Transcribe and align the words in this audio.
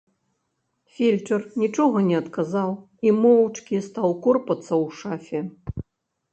Фельчар 0.95 1.41
нічога 1.65 1.97
не 2.09 2.17
адказаў 2.23 2.71
і 3.09 3.15
моўчкі 3.21 3.85
стаў 3.91 4.19
корпацца 4.27 4.69
ў 4.83 5.23
шафе. 5.31 5.39